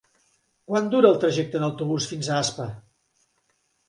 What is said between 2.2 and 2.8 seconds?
a Aspa?